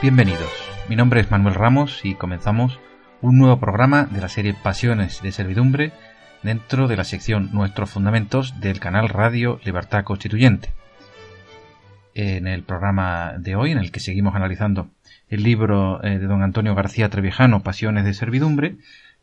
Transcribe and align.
Bienvenidos, 0.00 0.52
mi 0.88 0.94
nombre 0.94 1.18
es 1.18 1.28
Manuel 1.28 1.56
Ramos 1.56 2.04
y 2.04 2.14
comenzamos 2.14 2.78
un 3.20 3.36
nuevo 3.36 3.58
programa 3.58 4.04
de 4.04 4.20
la 4.20 4.28
serie 4.28 4.54
Pasiones 4.54 5.20
de 5.22 5.32
Servidumbre 5.32 5.90
dentro 6.44 6.86
de 6.86 6.96
la 6.96 7.02
sección 7.02 7.50
Nuestros 7.52 7.90
Fundamentos 7.90 8.60
del 8.60 8.78
canal 8.78 9.08
Radio 9.08 9.58
Libertad 9.64 10.04
Constituyente. 10.04 10.72
En 12.14 12.46
el 12.46 12.62
programa 12.62 13.34
de 13.38 13.56
hoy, 13.56 13.72
en 13.72 13.78
el 13.78 13.90
que 13.90 13.98
seguimos 13.98 14.36
analizando 14.36 14.88
el 15.30 15.42
libro 15.42 16.00
eh, 16.04 16.20
de 16.20 16.26
don 16.28 16.44
Antonio 16.44 16.76
García 16.76 17.08
Trevijano, 17.08 17.64
Pasiones 17.64 18.04
de 18.04 18.14
Servidumbre, 18.14 18.76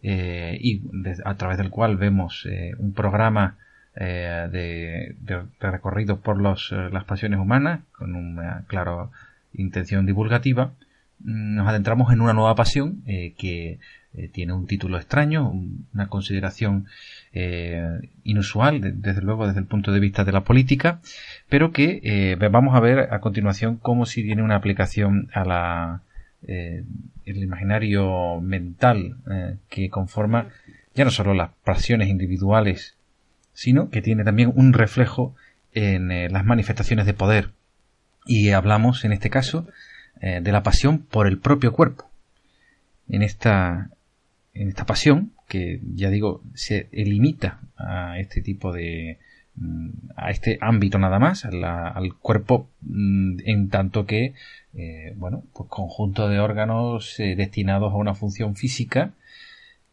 eh, 0.04 0.58
y 0.60 0.82
a 1.24 1.36
través 1.36 1.58
del 1.58 1.70
cual 1.70 1.96
vemos 1.96 2.46
eh, 2.52 2.74
un 2.80 2.94
programa 2.94 3.56
de, 3.96 5.16
recorrido 5.62 6.20
por 6.20 6.42
las 6.42 7.04
pasiones 7.06 7.40
humanas, 7.40 7.80
con 7.94 8.14
un 8.14 8.42
claro 8.68 9.14
intención 9.58 10.06
divulgativa, 10.06 10.74
mm, 11.20 11.56
nos 11.56 11.68
adentramos 11.68 12.12
en 12.14 12.22
una 12.22 12.34
nueva 12.34 12.56
pasión 12.56 13.02
eh, 13.06 13.34
que 13.38 13.80
eh, 14.14 14.30
tiene 14.30 14.54
un 14.54 14.66
título 14.68 14.98
extraño, 14.98 15.52
una 15.94 16.08
consideración 16.08 16.88
eh, 17.34 18.10
inusual, 18.24 19.02
desde 19.02 19.22
luego 19.22 19.48
desde 19.48 19.60
el 19.60 19.66
punto 19.66 19.92
de 19.92 20.00
vista 20.00 20.24
de 20.24 20.32
la 20.32 20.44
política, 20.44 21.02
pero 21.50 21.72
que 21.72 22.38
vamos 22.52 22.76
a 22.76 22.80
ver 22.80 23.14
a 23.14 23.20
continuación 23.20 23.78
cómo 23.78 24.06
si 24.06 24.24
tiene 24.24 24.42
una 24.42 24.56
aplicación 24.56 25.30
a 25.34 25.44
la 25.44 26.02
el 26.48 27.44
imaginario 27.44 28.40
mental 28.40 29.18
que 29.68 29.90
conforma 29.90 30.50
ya 30.94 31.04
no 31.04 31.10
solo 31.10 31.34
las 31.34 31.50
pasiones 31.64 32.08
individuales, 32.08 32.96
sino 33.54 33.90
que 33.90 34.04
tiene 34.04 34.24
también 34.24 34.54
un 34.56 34.72
reflejo 34.74 35.36
en 35.74 36.32
las 36.32 36.46
manifestaciones 36.46 37.08
de 37.08 37.14
poder 37.14 37.50
y 38.26 38.50
hablamos 38.50 39.06
en 39.06 39.12
este 39.12 39.30
caso 39.30 39.68
eh, 40.22 40.40
de 40.42 40.52
la 40.52 40.64
pasión 40.64 41.00
por 41.00 41.28
el 41.28 41.40
propio 41.40 41.74
cuerpo. 41.74 42.10
En 43.08 43.22
esta, 43.22 43.90
en 44.54 44.70
esta 44.70 44.86
pasión, 44.86 45.32
que 45.48 45.80
ya 45.94 46.10
digo, 46.10 46.42
se 46.54 46.88
limita 46.92 47.60
a 47.78 48.18
este 48.20 48.42
tipo 48.42 48.72
de, 48.72 49.20
mm, 49.56 49.90
a 50.16 50.32
este 50.32 50.58
ámbito 50.62 50.98
nada 50.98 51.20
más, 51.20 51.46
al 51.46 52.16
cuerpo, 52.16 52.70
mm, 52.82 53.38
en 53.46 53.70
tanto 53.70 54.06
que, 54.06 54.34
eh, 54.74 55.14
bueno, 55.18 55.44
pues 55.54 55.70
conjunto 55.70 56.28
de 56.28 56.40
órganos 56.40 57.20
eh, 57.20 57.36
destinados 57.36 57.94
a 57.94 57.98
una 57.98 58.16
función 58.16 58.56
física 58.56 59.14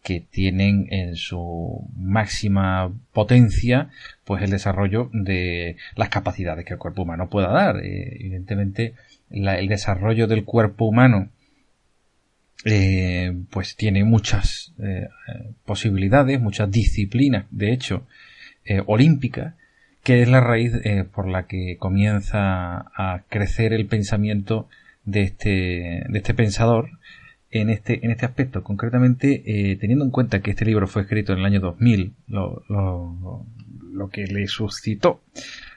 que 0.02 0.20
tienen 0.20 0.88
en 0.90 1.14
su 1.16 1.88
máxima 1.96 2.92
potencia 3.12 3.90
pues 4.24 4.42
el 4.42 4.50
desarrollo 4.50 5.08
de 5.12 5.76
las 5.94 6.08
capacidades 6.08 6.64
que 6.64 6.74
el 6.74 6.78
cuerpo 6.78 7.02
humano 7.02 7.30
pueda 7.30 7.48
dar. 7.48 7.76
Eh, 7.84 8.16
evidentemente 8.20 8.94
el 9.30 9.68
desarrollo 9.68 10.26
del 10.26 10.44
cuerpo 10.44 10.86
humano 10.86 11.28
eh, 12.64 13.32
pues 13.50 13.76
tiene 13.76 14.04
muchas 14.04 14.72
eh, 14.82 15.08
posibilidades, 15.64 16.40
muchas 16.40 16.70
disciplinas, 16.70 17.46
de 17.50 17.72
hecho, 17.72 18.06
olímpicas, 18.86 19.54
que 20.04 20.22
es 20.22 20.28
la 20.28 20.40
raíz 20.40 20.72
por 21.12 21.28
la 21.28 21.46
que 21.48 21.76
comienza 21.78 22.86
a 22.94 23.24
crecer 23.28 23.72
el 23.72 23.86
pensamiento 23.86 24.68
de 25.04 25.22
este, 25.22 26.04
de 26.08 26.18
este 26.18 26.32
pensador 26.32 26.90
en 27.52 27.68
este, 27.68 28.04
en 28.04 28.10
este 28.10 28.26
aspecto, 28.26 28.64
concretamente 28.64 29.42
eh, 29.46 29.76
teniendo 29.76 30.04
en 30.04 30.10
cuenta 30.10 30.40
que 30.40 30.50
este 30.50 30.64
libro 30.64 30.88
fue 30.88 31.02
escrito 31.02 31.32
en 31.32 31.40
el 31.40 31.44
año 31.44 31.60
2000, 31.60 32.14
lo, 32.28 32.64
lo, 32.68 33.46
lo 33.92 34.08
que 34.08 34.26
le 34.26 34.48
suscitó 34.48 35.20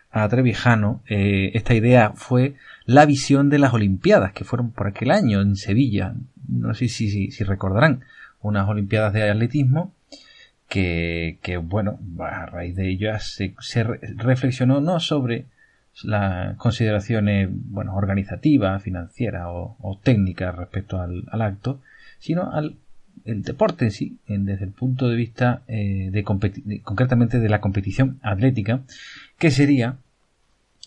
a 0.09 0.27
Trevijano 0.29 1.03
eh, 1.07 1.51
esta 1.53 1.75
idea 1.75 2.13
fue 2.15 2.55
la 2.85 3.05
visión 3.05 3.49
de 3.49 3.59
las 3.59 3.73
Olimpiadas, 3.73 4.31
que 4.31 4.45
fueron 4.45 4.71
por 4.71 4.87
aquel 4.87 5.11
año 5.11 5.41
en 5.41 5.57
Sevilla, 5.57 6.15
no 6.47 6.73
sé 6.73 6.87
si, 6.87 7.29
si, 7.29 7.43
recordarán, 7.43 8.05
unas 8.41 8.69
Olimpiadas 8.69 9.11
de 9.11 9.29
atletismo, 9.29 9.93
que, 10.69 11.39
que 11.41 11.57
bueno, 11.57 11.99
a 12.19 12.45
raíz 12.45 12.75
de 12.75 12.89
ellas 12.89 13.37
se 13.59 13.83
reflexionó 13.83 14.79
no 14.79 14.99
sobre 14.99 15.45
las 16.03 16.57
consideraciones 16.57 17.49
bueno, 17.51 17.95
organizativas, 17.95 18.83
financieras 18.83 19.43
o, 19.47 19.99
técnicas 20.03 20.55
respecto 20.55 20.99
al, 20.99 21.41
acto, 21.41 21.81
sino 22.19 22.51
al 22.51 22.75
el 23.23 23.41
deporte 23.41 23.85
en 23.85 23.91
sí, 23.91 24.17
desde 24.27 24.65
el 24.65 24.71
punto 24.71 25.09
de 25.09 25.15
vista 25.15 25.63
eh, 25.67 26.09
de, 26.11 26.23
concretamente 26.23 27.39
de 27.39 27.49
la 27.49 27.59
competición 27.59 28.19
atlética, 28.21 28.81
que 29.39 29.49
sería 29.49 29.95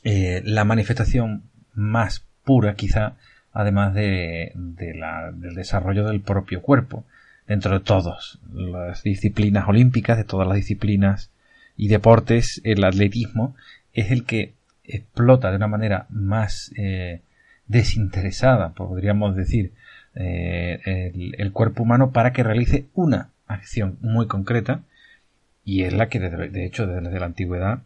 eh, 0.04 0.42
la 0.44 0.64
manifestación 0.64 1.42
más 1.74 2.24
pura, 2.44 2.74
quizá, 2.74 3.14
además 3.52 3.94
de, 3.94 4.52
la, 4.94 5.32
del 5.32 5.54
desarrollo 5.54 6.06
del 6.06 6.20
propio 6.20 6.62
cuerpo, 6.62 7.04
dentro 7.48 7.78
de 7.78 7.84
todas 7.84 8.38
las 8.52 9.02
disciplinas 9.02 9.66
olímpicas, 9.66 10.16
de 10.16 10.24
todas 10.24 10.46
las 10.46 10.56
disciplinas 10.56 11.30
y 11.76 11.88
deportes, 11.88 12.60
el 12.62 12.84
atletismo 12.84 13.56
es 13.94 14.10
el 14.12 14.24
que 14.24 14.52
explota 14.88 15.50
de 15.50 15.56
una 15.56 15.68
manera 15.68 16.06
más 16.10 16.72
eh, 16.76 17.20
desinteresada, 17.66 18.70
podríamos 18.70 19.36
decir, 19.36 19.72
eh, 20.14 21.12
el, 21.36 21.52
cuerpo 21.52 21.82
humano 21.82 22.10
para 22.10 22.32
que 22.32 22.42
realice 22.42 22.86
una 22.94 23.30
acción 23.46 23.98
muy 24.00 24.26
concreta 24.26 24.82
y 25.64 25.82
es 25.84 25.92
la 25.92 26.08
que 26.08 26.18
de, 26.18 26.64
hecho 26.64 26.86
desde 26.86 27.20
la 27.20 27.26
antigüedad 27.26 27.82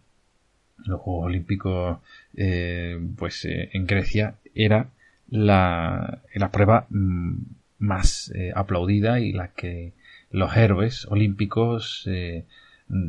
los 0.85 1.01
Juegos 1.01 1.27
Olímpicos 1.27 1.99
eh, 2.37 2.99
pues 3.19 3.45
en 3.45 3.87
Grecia 3.87 4.37
era 4.55 4.87
la, 5.29 6.21
la 6.35 6.51
prueba 6.51 6.87
mm, 6.89 7.35
más 7.79 8.33
aplaudida 8.55 9.21
y 9.21 9.33
la 9.33 9.49
que 9.49 9.93
los 10.31 10.57
héroes 10.57 11.07
olímpicos 11.11 12.07
en 12.07 12.47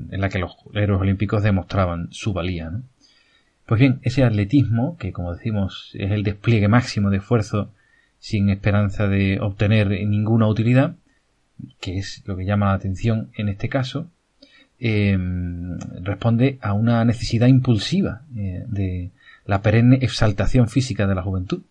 la 0.10 0.30
que 0.30 0.40
los 0.40 0.58
héroes 0.74 1.02
olímpicos 1.02 1.44
demostraban 1.44 2.08
su 2.12 2.34
valía 2.34 2.72
¿no? 2.72 2.84
Pues 3.66 3.80
bien, 3.80 4.00
ese 4.04 4.24
atletismo, 4.24 4.98
que 4.98 5.14
como 5.14 5.34
decimos 5.34 5.92
es 5.94 6.12
el 6.12 6.24
despliegue 6.24 6.68
máximo 6.68 7.10
de 7.10 7.18
esfuerzo 7.18 7.72
sin 8.20 8.50
esperanza 8.50 9.08
de 9.08 9.40
obtener 9.40 9.90
ninguna 9.90 10.48
utilidad, 10.48 10.96
que 11.80 11.98
es 11.98 12.24
lo 12.26 12.36
que 12.36 12.46
llama 12.46 12.68
la 12.68 12.74
atención 12.74 13.32
en 13.36 13.50
este 13.50 13.70
caso, 13.70 14.10
eh, 14.80 15.18
responde 16.02 16.58
a 16.62 16.74
una 16.74 17.06
necesidad 17.06 17.48
impulsiva 17.48 18.24
eh, 18.36 18.66
de 18.68 19.12
la 19.46 19.62
perenne 19.62 20.00
exaltación 20.02 20.68
física 20.68 21.08
de 21.08 21.16
la 21.16 21.22
juventud. 21.22 21.62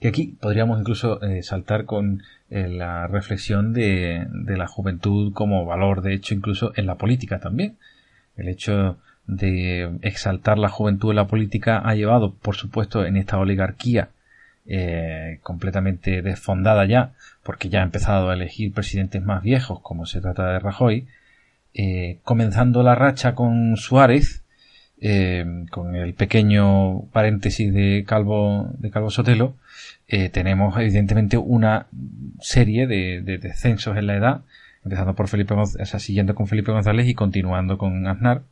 Que 0.00 0.08
aquí 0.08 0.36
podríamos 0.40 0.80
incluso 0.80 1.22
eh, 1.22 1.42
saltar 1.42 1.84
con 1.84 2.22
la 2.48 3.06
reflexión 3.06 3.72
de, 3.72 4.26
de 4.30 4.56
la 4.58 4.66
juventud 4.66 5.32
como 5.32 5.64
valor, 5.64 6.02
de 6.02 6.12
hecho, 6.12 6.34
incluso 6.34 6.72
en 6.76 6.86
la 6.86 6.98
política 6.98 7.40
también. 7.40 7.78
El 8.36 8.48
hecho 8.48 8.98
de 9.26 9.98
exaltar 10.02 10.58
la 10.58 10.68
juventud 10.68 11.10
en 11.10 11.16
la 11.16 11.26
política 11.26 11.78
ha 11.84 11.94
llevado, 11.94 12.34
por 12.34 12.56
supuesto, 12.56 13.04
en 13.04 13.16
esta 13.16 13.38
oligarquía 13.38 14.10
eh, 14.64 15.40
completamente 15.42 16.22
desfondada 16.22 16.86
ya, 16.86 17.12
porque 17.42 17.68
ya 17.68 17.80
ha 17.80 17.82
empezado 17.82 18.30
a 18.30 18.34
elegir 18.34 18.72
presidentes 18.72 19.20
más 19.20 19.42
viejos, 19.42 19.80
como 19.80 20.06
se 20.06 20.20
trata 20.20 20.52
de 20.52 20.60
Rajoy, 20.60 21.08
eh, 21.74 22.18
comenzando 22.22 22.84
la 22.84 22.94
racha 22.94 23.34
con 23.34 23.76
Suárez, 23.76 24.44
eh, 25.00 25.64
con 25.70 25.96
el 25.96 26.14
pequeño 26.14 27.06
paréntesis 27.12 27.74
de 27.74 28.04
Calvo, 28.06 28.70
de 28.78 28.90
Calvo 28.90 29.10
Sotelo, 29.10 29.56
tenemos 30.32 30.76
evidentemente 30.76 31.38
una 31.38 31.86
serie 32.38 32.86
de, 32.86 33.22
descensos 33.22 33.96
en 33.96 34.06
la 34.06 34.16
edad, 34.16 34.42
empezando 34.84 35.14
por 35.14 35.26
Felipe 35.26 35.54
siguiendo 35.98 36.34
con 36.34 36.46
Felipe 36.46 36.70
González 36.70 37.08
y 37.08 37.14
continuando 37.14 37.78
con 37.78 38.06
Aznar, 38.06 38.42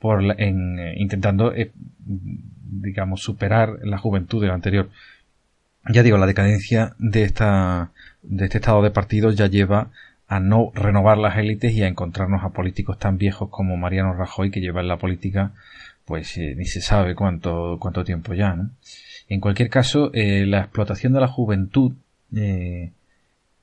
por 0.00 0.22
en, 0.40 0.78
eh, 0.78 0.94
intentando, 0.96 1.54
eh, 1.54 1.70
digamos, 1.98 3.22
superar 3.22 3.78
la 3.82 3.98
juventud 3.98 4.40
del 4.40 4.50
anterior. 4.50 4.90
Ya 5.92 6.02
digo, 6.02 6.16
la 6.18 6.26
decadencia 6.26 6.94
de 6.98 7.22
esta 7.22 7.92
de 8.22 8.44
este 8.46 8.58
estado 8.58 8.82
de 8.82 8.90
partido 8.90 9.30
ya 9.30 9.46
lleva 9.46 9.90
a 10.26 10.40
no 10.40 10.72
renovar 10.74 11.18
las 11.18 11.38
élites 11.38 11.72
y 11.72 11.82
a 11.82 11.88
encontrarnos 11.88 12.44
a 12.44 12.50
políticos 12.50 12.98
tan 12.98 13.18
viejos 13.18 13.48
como 13.50 13.76
Mariano 13.76 14.14
Rajoy 14.14 14.50
que 14.50 14.60
lleva 14.60 14.80
en 14.80 14.88
la 14.88 14.98
política 14.98 15.52
pues 16.04 16.36
eh, 16.38 16.54
ni 16.56 16.64
se 16.66 16.80
sabe 16.80 17.14
cuánto, 17.14 17.78
cuánto 17.80 18.04
tiempo 18.04 18.34
ya. 18.34 18.54
¿no? 18.54 18.70
En 19.28 19.40
cualquier 19.40 19.70
caso, 19.70 20.10
la 20.12 20.60
explotación 20.60 21.12
de 21.12 21.20
la 21.20 21.28
juventud, 21.28 21.92
que, 22.32 22.92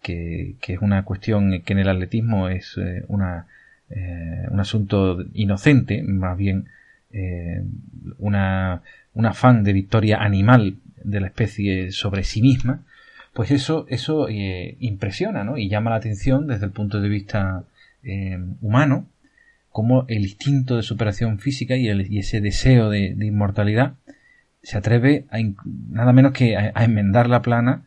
que, 0.02 0.74
es 0.74 0.80
una 0.82 1.04
cuestión 1.04 1.62
que 1.62 1.74
en 1.74 1.80
el 1.80 1.90
atletismo 1.90 2.48
es 2.48 2.78
una, 3.10 3.48
un 3.90 4.60
asunto 4.60 5.24
inocente, 5.34 6.04
más 6.04 6.38
bien 6.38 6.68
una, 8.18 8.82
un 9.14 9.26
afán 9.26 9.64
de 9.64 9.74
victoria 9.74 10.18
animal 10.22 10.78
de 11.04 11.22
la 11.22 11.28
especie 11.28 11.92
sobre 11.92 12.24
sí 12.24 12.42
misma, 12.42 12.84
pues 13.34 13.52
eso, 13.52 13.86
eso 13.90 14.28
eh, 14.30 14.78
impresiona 14.80 15.44
¿no? 15.44 15.58
y 15.58 15.70
llama 15.70 15.92
la 15.92 15.98
atención 15.98 16.48
desde 16.48 16.66
el 16.66 16.72
punto 16.72 17.00
de 17.00 17.08
vista 17.08 17.66
eh, 18.04 18.38
humano, 18.62 19.06
como 19.70 20.06
el 20.08 20.24
instinto 20.24 20.76
de 20.76 20.82
superación 20.82 21.38
física 21.38 21.76
y, 21.76 22.18
ese 22.18 22.42
deseo 22.42 22.90
de, 22.90 23.16
inmortalidad 23.20 23.94
se 24.64 24.78
atreve 24.78 25.26
a 25.30 25.38
nada 25.92 26.14
menos 26.14 26.32
que 26.32 26.58
a, 26.58 26.84
enmendar 26.84 27.30
la 27.30 27.44
plana 27.44 27.84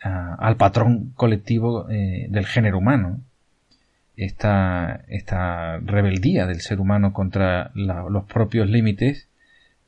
al 0.00 0.56
patrón 0.56 1.12
colectivo 1.14 1.90
eh, 1.90 2.26
del 2.30 2.46
género 2.46 2.78
humano. 2.78 3.20
Esta, 4.16 5.04
esta, 5.08 5.78
rebeldía 5.78 6.46
del 6.46 6.60
ser 6.60 6.80
humano 6.80 7.12
contra 7.12 7.70
los 7.74 8.24
propios 8.24 8.68
límites 8.68 9.28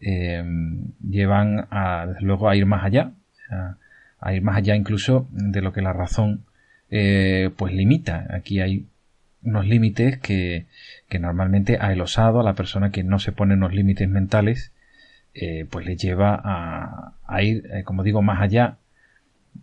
llevan 0.01 1.67
a, 1.71 2.07
desde 2.07 2.21
luego 2.21 2.49
a 2.49 2.55
ir 2.55 2.67
más 2.67 2.85
allá, 2.85 3.13
a 4.21 4.35
ir 4.35 4.43
más 4.43 4.57
allá 4.57 4.77
incluso 4.77 5.29
de 5.31 5.63
lo 5.63 5.73
que 5.73 5.83
la 5.83 5.93
razón 5.93 6.45
eh, 6.91 7.51
pues 7.57 7.75
limita. 7.75 8.27
Aquí 8.31 8.61
hay 8.61 8.87
unos 9.43 9.67
límites 9.67 10.19
que, 10.19 10.67
que, 11.09 11.19
normalmente 11.19 11.79
a 11.81 11.93
el 11.93 12.01
osado, 12.01 12.41
a 12.41 12.43
la 12.43 12.55
persona 12.55 12.91
que 12.91 13.05
no 13.05 13.19
se 13.19 13.33
pone 13.33 13.55
unos 13.55 13.75
límites 13.75 14.09
mentales, 14.09 14.73
eh, 15.35 15.67
pues 15.71 15.87
le 15.87 15.97
lleva 15.97 16.41
a, 16.43 17.15
a 17.27 17.43
ir, 17.43 17.69
eh, 17.73 17.85
como 17.85 18.03
digo, 18.03 18.23
más 18.23 18.41
allá, 18.41 18.79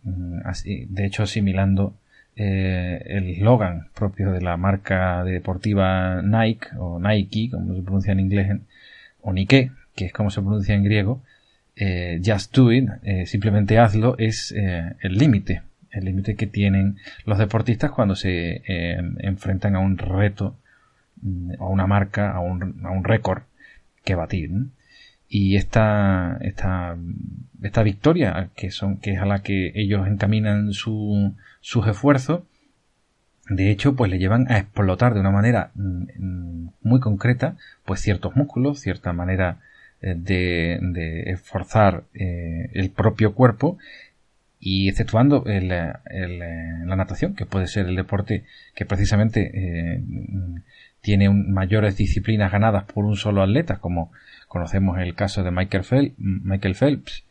mm, 0.03 0.39
así, 0.45 0.85
de 0.89 1.05
hecho 1.05 1.23
asimilando 1.23 1.95
el 2.35 3.29
eslogan 3.29 3.87
propio 3.93 4.31
de 4.31 4.41
la 4.41 4.57
marca 4.57 5.23
deportiva 5.23 6.21
Nike 6.21 6.67
o 6.77 6.99
Nike, 6.99 7.49
como 7.51 7.73
se 7.75 7.81
pronuncia 7.81 8.11
en 8.11 8.19
inglés, 8.19 8.57
o 9.21 9.33
Nike, 9.33 9.71
que 9.95 10.05
es 10.05 10.13
como 10.13 10.29
se 10.29 10.41
pronuncia 10.41 10.75
en 10.75 10.83
griego, 10.83 11.21
eh, 11.75 12.21
just 12.23 12.55
do 12.55 12.71
it, 12.71 12.89
eh, 13.03 13.25
simplemente 13.25 13.77
hazlo, 13.79 14.15
es 14.17 14.53
eh, 14.55 14.93
el 15.01 15.17
límite, 15.17 15.61
el 15.91 16.05
límite 16.05 16.35
que 16.35 16.47
tienen 16.47 16.97
los 17.25 17.37
deportistas 17.37 17.91
cuando 17.91 18.15
se 18.15 18.61
enfrentan 19.19 19.75
a 19.75 19.79
un 19.79 19.97
reto, 19.97 20.55
mm, 21.21 21.53
a 21.59 21.65
una 21.67 21.87
marca, 21.87 22.31
a 22.31 22.39
un, 22.39 22.81
a 22.85 22.91
un 22.91 23.03
récord 23.03 23.43
que 24.03 24.15
batir. 24.15 24.51
Y 25.27 25.55
esta, 25.55 26.37
esta, 26.41 26.97
esta 27.61 27.83
victoria, 27.83 28.49
que, 28.55 28.71
son, 28.71 28.97
que 28.97 29.13
es 29.13 29.19
a 29.19 29.25
la 29.25 29.41
que 29.41 29.71
ellos 29.75 30.07
encaminan 30.07 30.71
su, 30.73 31.35
sus 31.65 31.87
esfuerzos, 31.87 32.43
de 33.49 33.71
hecho, 33.71 33.95
pues 33.95 34.11
le 34.11 34.19
llevan 34.19 34.51
a 34.51 34.59
explotar 34.59 35.15
de 35.15 35.19
una 35.19 35.31
manera 35.31 35.71
mm, 35.73 36.03
mm, 36.19 36.73
muy 36.83 36.99
concreta, 36.99 37.57
pues 37.85 38.01
ciertos 38.01 38.35
músculos, 38.35 38.79
cierta 38.79 39.13
manera 39.13 39.61
de, 39.99 40.77
de 40.79 41.31
esforzar 41.31 42.03
eh, 42.13 42.69
el 42.73 42.91
propio 42.91 43.33
cuerpo 43.33 43.79
y 44.59 44.89
exceptuando 44.89 45.45
el, 45.47 45.69
la 45.69 46.95
natación, 46.95 47.33
que 47.33 47.47
puede 47.47 47.65
ser 47.65 47.87
el 47.87 47.95
deporte 47.95 48.43
que 48.75 48.85
precisamente 48.85 49.49
eh, 49.53 50.03
tiene 51.01 51.31
mayores 51.31 51.97
disciplinas 51.97 52.51
ganadas 52.51 52.83
por 52.83 53.05
un 53.05 53.15
solo 53.15 53.41
atleta, 53.41 53.77
como 53.77 54.11
conocemos 54.47 54.99
el 54.99 55.15
caso 55.15 55.43
de 55.43 55.49
Michael 55.49 56.75
Phelps 56.75 57.25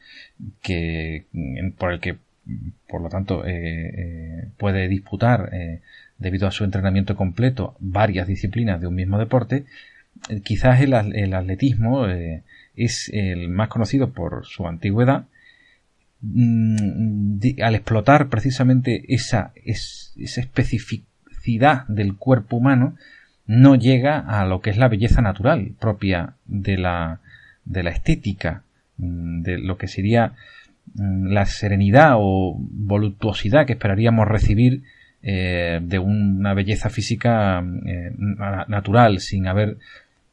que, 0.61 1.27
por 1.79 1.93
el 1.93 2.01
que, 2.01 2.17
por 2.89 3.01
lo 3.01 3.09
tanto, 3.09 3.45
eh, 3.47 4.49
puede 4.59 4.89
disputar, 4.89 5.51
debido 6.19 6.47
a 6.47 6.53
su 6.53 6.65
entrenamiento 6.65 7.17
completo, 7.17 7.77
varias 7.81 8.27
disciplinas 8.27 8.81
de 8.81 8.87
un 8.87 8.95
mismo 8.95 9.19
deporte, 9.19 9.65
quizás 10.45 10.81
el, 10.81 10.93
el 10.93 11.35
atletismo 11.35 12.07
es 12.77 13.11
el 13.13 13.49
más 13.49 13.69
conocido 13.69 14.13
por 14.13 14.45
su 14.47 14.67
antigüedad, 14.67 15.25
mm, 16.21 17.39
al 17.63 17.75
explotar 17.75 18.29
precisamente 18.29 19.05
esa, 19.09 19.53
esa 19.65 20.41
especificidad 20.41 21.87
del 21.89 22.17
cuerpo 22.17 22.57
humano, 22.57 22.97
no 23.47 23.75
llega 23.75 24.19
a 24.19 24.45
lo 24.47 24.61
que 24.61 24.71
es 24.71 24.79
la 24.79 24.89
belleza 24.89 25.21
natural 25.21 25.73
propia 25.79 26.35
de 26.47 26.79
la, 26.79 27.21
de 27.65 27.83
la 27.83 27.91
estética, 27.91 28.63
mm, 28.97 29.43
de 29.43 29.59
lo 29.59 29.77
que 29.77 29.89
sería 29.89 30.33
la 30.95 31.47
serenidad 31.47 32.15
o 32.17 32.57
voluptuosidad 32.59 33.67
que 33.67 33.73
esperaríamos 33.73 34.29
recibir 34.29 34.83
eh, 35.27 35.81
de 35.83 35.99
una 35.99 36.53
belleza 36.53 36.91
física 36.91 37.65
eh, 37.87 38.13
natural, 38.69 39.21
sin 39.21 39.47
haber 39.47 39.79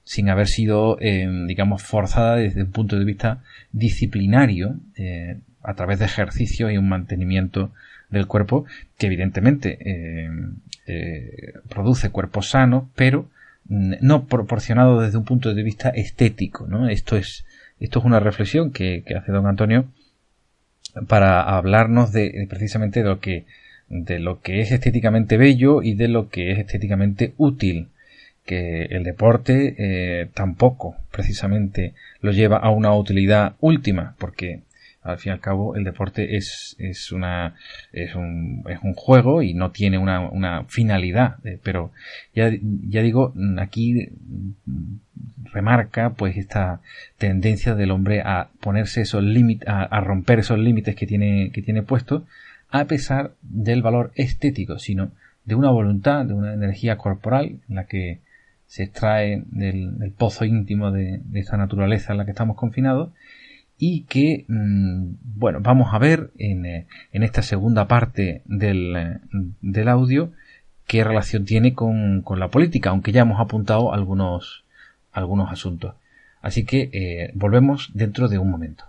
sin 0.04 0.30
haber 0.30 0.48
sido, 0.48 0.98
eh, 1.00 1.30
digamos, 1.48 1.82
forzada 1.82 2.36
desde 2.36 2.64
un 2.64 2.72
punto 2.72 3.00
de 3.00 3.06
vista 3.06 3.42
disciplinario, 3.72 4.76
a 5.64 5.74
través 5.76 6.00
de 6.00 6.06
ejercicio 6.06 6.70
y 6.70 6.78
un 6.78 6.90
mantenimiento 6.90 7.72
del 8.10 8.28
cuerpo, 8.28 8.66
que 8.98 9.06
evidentemente 9.06 9.78
produce 11.70 12.10
cuerpos 12.10 12.50
sanos, 12.50 12.86
pero 12.96 13.30
mm, 13.70 13.94
no 14.02 14.26
proporcionado 14.26 15.00
desde 15.00 15.18
un 15.18 15.24
punto 15.24 15.54
de 15.54 15.64
vista 15.64 15.90
estético, 15.90 16.68
¿no? 16.68 16.90
Esto 16.90 17.16
es, 17.16 17.46
esto 17.80 18.00
es 18.00 18.06
una 18.06 18.20
reflexión 18.20 18.72
que 18.72 19.06
hace 19.16 19.32
don 19.32 19.48
Antonio 19.48 19.86
para 21.08 21.42
hablarnos 21.42 22.12
de 22.12 22.46
precisamente 22.50 23.02
de 23.02 23.10
lo 23.10 23.20
que 23.20 23.46
de 23.90 24.20
lo 24.20 24.42
que 24.42 24.62
es 24.62 24.72
estéticamente 24.72 25.38
bello 25.38 25.84
y 25.84 25.96
de 25.96 26.08
lo 26.08 26.30
que 26.30 26.52
es 26.52 26.60
estéticamente 26.60 27.34
útil 27.38 27.88
que 28.46 28.84
el 28.86 29.04
deporte 29.04 29.76
eh, 29.78 30.30
tampoco 30.34 30.96
precisamente 31.12 31.94
lo 32.22 32.32
lleva 32.32 32.58
a 32.58 32.70
una 32.70 32.94
utilidad 32.96 33.56
última, 33.60 34.16
porque 34.18 34.62
al 35.04 35.18
fin 35.18 35.32
y 35.32 35.34
al 35.34 35.40
cabo 35.40 35.76
el 35.76 35.84
deporte 35.84 36.38
es, 36.38 36.76
es 36.78 37.12
una 37.12 37.56
es 37.92 38.14
un, 38.16 38.64
es 38.70 38.80
un 38.84 38.94
juego 38.94 39.42
y 39.42 39.54
no 39.54 39.72
tiene 39.72 39.98
una, 39.98 40.30
una 40.30 40.66
finalidad 40.66 41.36
eh, 41.44 41.58
pero 41.64 41.92
ya, 42.36 42.52
ya 42.62 43.02
digo 43.02 43.34
aquí 43.58 44.10
remarca 45.54 46.12
pues 46.12 46.38
esta 46.38 46.82
tendencia 47.18 47.76
del 47.76 47.92
hombre 47.92 48.22
a 48.22 48.50
ponerse 48.60 49.02
esos 49.02 49.24
límites 49.24 49.68
a, 49.68 50.00
romper 50.02 50.40
esos 50.40 50.60
límites 50.60 50.96
que 50.96 51.08
tiene 51.08 51.52
que 51.52 51.62
tiene 51.62 51.84
puesto 51.84 52.26
a 52.70 52.86
pesar 52.86 53.34
del 53.42 53.82
valor 53.82 54.12
estético 54.16 54.80
sino 54.80 55.12
de 55.46 55.56
una 55.56 55.72
voluntad 55.72 56.26
de 56.26 56.34
una 56.34 56.54
energía 56.54 56.98
corporal 56.98 57.60
en 57.70 57.76
la 57.76 57.86
que 57.86 58.20
se 58.72 58.84
extrae 58.84 59.44
del, 59.48 60.14
pozo 60.18 60.46
íntimo 60.46 60.92
de, 60.92 61.20
esta 61.34 61.58
naturaleza 61.58 62.14
en 62.14 62.20
la 62.20 62.24
que 62.24 62.32
estamos 62.32 62.56
confinados 62.56 63.10
y 63.78 64.04
que, 64.04 64.46
mm, 64.48 65.16
bueno, 65.36 65.60
vamos 65.60 65.94
a 65.94 66.00
ver 66.00 66.32
en, 66.38 66.66
eh, 66.66 66.86
en 67.12 67.24
esta 67.24 67.42
segunda 67.42 67.90
parte 67.90 68.44
del, 68.46 68.96
eh, 68.96 69.20
del, 69.60 69.90
audio 69.90 70.32
qué 70.88 71.04
relación 71.04 71.44
tiene 71.44 71.74
con, 71.74 72.22
con, 72.22 72.40
la 72.40 72.48
política, 72.48 72.92
aunque 72.92 73.12
ya 73.12 73.24
hemos 73.24 73.42
apuntado 73.42 73.94
algunos, 73.94 74.61
algunos 75.12 75.52
asuntos. 75.52 75.96
Así 76.42 76.66
que 76.66 76.90
eh, 76.94 77.32
volvemos 77.36 77.92
dentro 77.94 78.28
de 78.28 78.40
un 78.40 78.50
momento. 78.50 78.86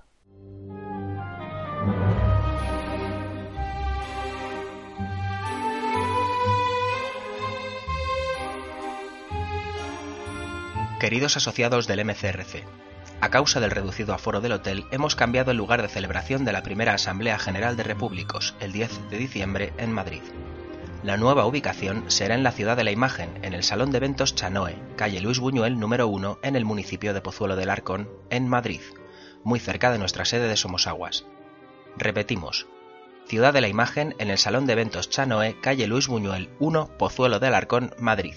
Queridos 10.99 11.37
asociados 11.37 11.89
del 11.89 12.05
MCRC, 12.05 12.63
a 13.21 13.29
causa 13.29 13.61
del 13.61 13.71
reducido 13.73 14.15
aforo 14.15 14.41
del 14.41 14.53
hotel, 14.53 14.85
hemos 14.91 15.17
cambiado 15.17 15.51
el 15.51 15.57
lugar 15.57 15.83
de 15.83 15.89
celebración 15.89 16.45
de 16.45 16.53
la 16.53 16.63
primera 16.63 16.95
Asamblea 16.95 17.39
General 17.39 17.77
de 17.77 17.83
Repúblicos, 17.83 18.55
el 18.61 18.73
10 18.73 19.11
de 19.11 19.17
diciembre, 19.19 19.73
en 19.79 19.93
Madrid. 19.93 20.23
La 21.03 21.17
nueva 21.17 21.47
ubicación 21.47 22.05
será 22.07 22.37
en 22.37 22.45
la 22.45 22.53
Ciudad 22.53 22.77
de 22.77 22.85
la 22.85 22.93
Imagen, 22.93 23.41
en 23.43 23.55
el 23.55 23.65
Salón 23.65 23.91
de 23.91 23.97
Eventos 23.97 24.37
Chanoe, 24.37 24.79
calle 24.95 25.21
Luis 25.21 25.41
Buñuel 25.41 25.81
número 25.81 26.07
1, 26.07 26.39
en 26.45 26.55
el 26.55 26.65
municipio 26.65 27.13
de 27.13 27.21
Pozuelo 27.21 27.57
del 27.57 27.71
Arcón, 27.71 28.09
en 28.31 28.47
Madrid, 28.47 28.81
muy 29.43 29.59
cerca 29.59 29.91
de 29.91 29.99
nuestra 29.99 30.25
sede 30.25 30.47
de 30.47 30.57
Somosaguas. 30.57 31.25
Repetimos, 31.97 32.69
Ciudad 33.27 33.53
de 33.53 33.61
la 33.61 33.67
Imagen, 33.67 34.15
en 34.21 34.31
el 34.31 34.39
Salón 34.39 34.65
de 34.67 34.75
Eventos 34.75 35.11
Chanoe, 35.11 35.57
calle 35.61 35.89
Luis 35.89 36.07
Buñuel 36.07 36.51
1, 36.61 36.97
Pozuelo 36.99 37.41
del 37.41 37.55
Arcón, 37.55 37.93
Madrid. 37.99 38.37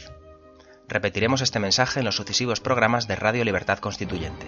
Repetiremos 0.87 1.41
este 1.41 1.59
mensaje 1.59 1.99
en 1.99 2.05
los 2.05 2.15
sucesivos 2.15 2.61
programas 2.61 3.07
de 3.07 3.15
Radio 3.15 3.43
Libertad 3.43 3.77
Constituyente. 3.77 4.47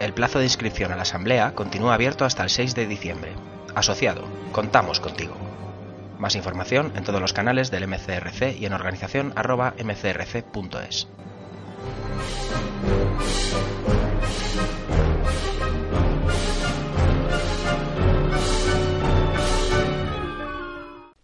El 0.00 0.14
plazo 0.14 0.40
de 0.40 0.46
inscripción 0.46 0.90
a 0.90 0.96
la 0.96 1.02
Asamblea 1.02 1.54
continúa 1.54 1.94
abierto 1.94 2.24
hasta 2.24 2.42
el 2.42 2.50
6 2.50 2.74
de 2.74 2.88
diciembre. 2.88 3.34
Asociado, 3.76 4.24
contamos 4.50 4.98
contigo. 4.98 5.45
Más 6.18 6.34
información 6.34 6.92
en 6.96 7.04
todos 7.04 7.20
los 7.20 7.32
canales 7.32 7.70
del 7.70 7.86
MCRC 7.86 8.58
y 8.58 8.66
en 8.66 8.72
organización 8.72 9.34
mcrc.es. 9.84 11.08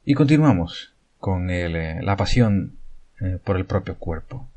Y 0.05 0.15
continuamos 0.15 0.93
con 1.19 1.49
eh, 1.51 2.03
la 2.03 2.17
pasión 2.17 2.77
eh, 3.21 3.39
por 3.43 3.57
el 3.57 3.67
propio 3.67 3.97
cuerpo. 3.97 4.49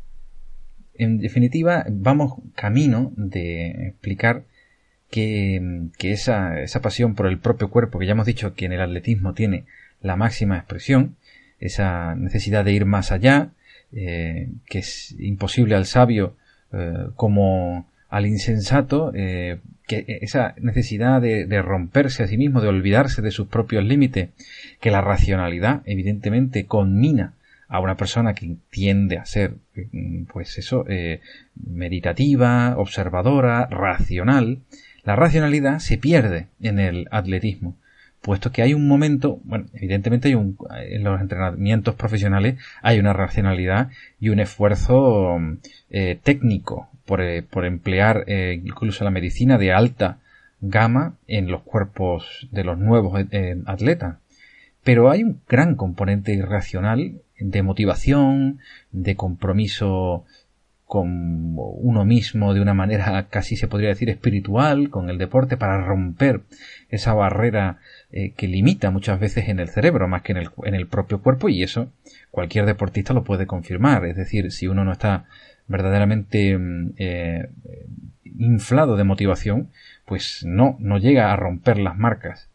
En 0.96 1.20
definitiva, 1.20 1.86
vamos 1.90 2.34
camino 2.56 3.14
de 3.16 3.90
explicar 3.90 4.44
que, 5.12 5.62
esa, 6.00 6.60
esa, 6.62 6.82
pasión 6.82 7.16
por 7.16 7.28
el 7.28 7.38
propio 7.38 7.70
cuerpo, 7.70 8.00
que 8.00 8.06
ya 8.06 8.14
hemos 8.14 8.26
dicho 8.26 8.54
que 8.56 8.66
en 8.66 8.74
el 8.74 8.82
atletismo 8.82 9.34
tiene 9.34 9.66
la 10.06 10.16
máxima 10.16 10.58
expresión, 10.58 11.16
esa 11.60 12.16
necesidad 12.16 12.64
de 12.64 12.74
ir 12.74 12.86
más 12.86 13.12
allá, 13.12 13.50
eh, 13.92 14.50
que 14.68 14.80
es 14.80 15.16
imposible 15.20 15.76
al 15.76 15.86
sabio 15.86 16.36
eh, 16.72 17.08
como 17.16 17.90
al 18.10 18.28
insensato, 18.28 19.12
eh, 19.16 19.60
que 19.88 20.20
esa 20.22 20.54
necesidad 20.60 21.22
de, 21.22 21.46
de, 21.46 21.62
romperse 21.62 22.24
a 22.24 22.28
sí 22.28 22.38
mismo, 22.38 22.62
de 22.62 22.68
olvidarse 22.68 23.22
de 23.22 23.32
sus 23.32 23.48
propios 23.48 23.84
límites, 23.84 24.30
que 24.80 24.92
la 24.92 25.02
racionalidad 25.02 25.82
evidentemente 25.86 26.66
conmina 26.66 27.34
a 27.68 27.80
una 27.80 27.98
persona 27.98 28.34
que 28.36 28.58
tiende 28.70 29.18
a 29.18 29.26
ser, 29.26 29.56
pues 30.32 30.58
eso, 30.60 30.86
meditativa, 31.56 32.78
observadora, 32.78 33.66
racional, 33.66 34.60
la 35.04 35.16
racionalidad 35.16 35.80
se 35.80 35.98
pierde 35.98 36.48
en 36.62 36.80
el 36.80 37.08
atletismo, 37.12 37.76
puesto 38.26 38.52
que 38.52 38.64
hay 38.64 38.74
un 38.74 38.88
momento, 38.88 39.40
bueno, 39.44 39.68
evidentemente 39.76 40.30
hay 40.30 40.34
un, 40.34 40.58
en 40.90 41.04
los 41.04 41.22
entrenamientos 41.22 41.94
profesionales 41.94 42.56
hay 42.82 42.98
una 42.98 43.14
racionalidad 43.14 43.92
y 44.20 44.30
un 44.30 44.40
esfuerzo 44.40 45.38
eh, 45.92 46.18
técnico 46.24 46.90
por, 47.06 47.22
eh, 47.22 47.44
por 47.44 47.66
emplear 47.66 48.24
eh, 48.26 48.60
incluso 48.66 49.04
la 49.04 49.12
medicina 49.12 49.60
de 49.60 49.74
alta 49.74 50.18
gama 50.60 51.18
en 51.28 51.52
los 51.52 51.62
cuerpos 51.62 52.48
de 52.52 52.64
los 52.64 52.80
nuevos 52.80 53.14
atletas. 53.68 54.16
Pero 54.84 55.12
hay 55.12 55.22
un 55.22 55.42
gran 55.48 55.76
componente 55.76 56.34
irracional 56.34 57.22
de 57.40 57.62
motivación, 57.62 58.58
de 58.92 59.16
compromiso 59.16 60.26
con 60.86 61.56
uno 61.56 62.06
mismo 62.06 62.54
de 62.54 62.62
una 62.62 62.76
manera 62.76 63.28
casi 63.30 63.56
se 63.56 63.68
podría 63.68 63.90
decir 63.90 64.10
espiritual, 64.10 64.90
con 64.90 65.10
el 65.10 65.18
deporte, 65.18 65.58
para 65.58 65.82
romper 65.84 66.42
esa 66.90 67.14
barrera 67.14 67.80
eh, 68.12 68.34
que 68.38 68.48
limita 68.48 68.92
muchas 68.92 69.20
veces 69.20 69.50
en 69.50 69.60
el 69.60 69.70
cerebro 69.70 70.08
más 70.08 70.22
que 70.22 70.34
en 70.34 70.38
el, 70.38 70.50
en 70.64 70.76
el 70.76 70.88
propio 70.88 71.22
cuerpo 71.22 71.50
y 71.50 71.64
eso 71.64 71.92
cualquier 72.30 72.66
deportista 72.66 73.14
lo 73.14 73.24
puede 73.24 73.48
confirmar. 73.48 74.06
Es 74.06 74.16
decir, 74.16 74.52
si 74.52 74.68
uno 74.68 74.86
no 74.86 74.92
está 74.92 75.26
verdaderamente 75.68 76.58
mm, 76.58 76.94
eh, 76.98 77.50
inflado 78.38 78.96
de 78.96 79.04
motivación, 79.04 79.70
pues 80.06 80.44
no, 80.46 80.78
no 80.80 80.98
llega 80.98 81.32
a 81.32 81.36
romper 81.36 81.80
las 81.80 81.98
marcas. 81.98 82.50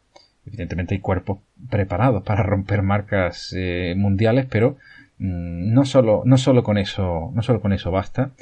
Evidentemente 0.47 0.95
hay 0.95 1.01
cuerpos 1.01 1.39
preparados 1.69 2.23
para 2.23 2.43
romper 2.43 2.83
marcas 2.83 3.55
eh, 3.57 3.95
mundiales, 3.97 4.47
pero 4.47 4.77
no 5.21 5.85
solo, 5.85 6.23
no 6.25 6.39
solo 6.39 6.65
con 6.65 6.79
eso, 6.79 7.31
no 7.35 7.43
solo 7.43 7.61
con 7.61 7.73
eso 7.73 7.91
basta. 7.91 8.33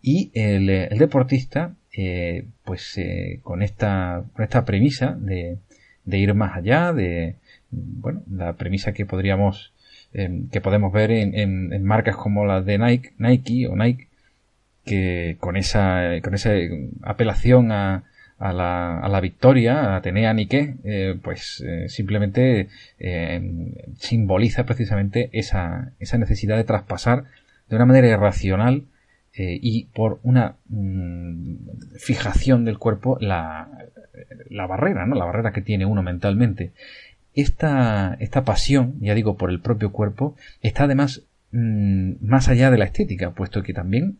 Y 0.00 0.30
el, 0.34 0.66
deportista, 0.98 1.74
eh, 1.96 2.46
pues 2.64 2.96
eh, 2.96 3.40
con 3.42 3.62
esta, 3.62 4.24
con 4.32 4.44
esta 4.44 4.64
premisa 4.64 5.16
de, 5.18 5.58
de, 6.04 6.18
ir 6.18 6.34
más 6.34 6.56
allá, 6.56 6.92
de, 6.92 7.36
bueno, 7.70 8.22
la 8.30 8.54
premisa 8.54 8.92
que 8.92 9.04
podríamos, 9.04 9.72
em, 10.12 10.48
que 10.48 10.60
podemos 10.60 10.92
ver 10.92 11.10
en, 11.10 11.34
en, 11.72 11.84
marcas 11.84 12.16
como 12.16 12.46
las 12.46 12.64
de 12.64 12.78
Nike, 12.78 13.12
Nike 13.18 13.66
o 13.68 13.76
Nike, 13.76 14.08
que 14.84 15.36
con 15.40 15.56
esa, 15.56 16.20
con 16.22 16.34
esa 16.34 16.50
apelación 17.02 17.72
a, 17.72 18.04
a 18.42 18.52
la, 18.52 18.98
a 18.98 19.08
la 19.08 19.20
victoria, 19.20 19.84
a 19.84 19.96
Atenea 19.96 20.34
Nike, 20.34 20.74
eh, 20.82 21.16
pues 21.22 21.62
eh, 21.64 21.88
simplemente 21.88 22.68
eh, 22.98 23.72
simboliza 23.98 24.66
precisamente 24.66 25.30
esa, 25.32 25.92
esa 26.00 26.18
necesidad 26.18 26.56
de 26.56 26.64
traspasar 26.64 27.24
de 27.68 27.76
una 27.76 27.86
manera 27.86 28.08
irracional 28.08 28.84
y 29.34 29.86
por 29.94 30.20
una 30.24 30.56
mm, 30.68 31.54
fijación 31.98 32.66
del 32.66 32.76
cuerpo 32.76 33.16
la, 33.18 33.70
la 34.50 34.66
barrera, 34.66 35.06
¿no? 35.06 35.14
La 35.14 35.24
barrera 35.24 35.52
que 35.52 35.62
tiene 35.62 35.86
uno 35.86 36.02
mentalmente. 36.02 36.72
Esta, 37.32 38.14
esta 38.20 38.44
pasión, 38.44 38.96
ya 39.00 39.14
digo, 39.14 39.38
por 39.38 39.48
el 39.48 39.60
propio 39.60 39.90
cuerpo, 39.90 40.36
está 40.60 40.84
además 40.84 41.22
mm, 41.52 42.16
más 42.20 42.48
allá 42.48 42.70
de 42.70 42.76
la 42.76 42.84
estética, 42.84 43.30
puesto 43.30 43.62
que 43.62 43.72
también 43.72 44.18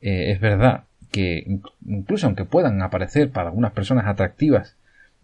es 0.00 0.38
verdad 0.40 0.84
que 1.14 1.60
incluso 1.86 2.26
aunque 2.26 2.44
puedan 2.44 2.82
aparecer 2.82 3.30
para 3.30 3.50
algunas 3.50 3.70
personas 3.70 4.08
atractivas, 4.08 4.74